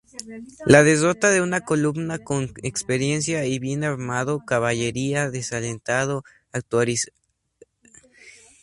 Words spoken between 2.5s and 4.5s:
experiencia y bien armado